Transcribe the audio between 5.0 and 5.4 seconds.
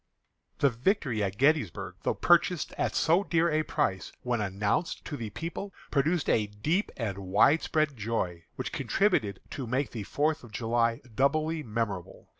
to the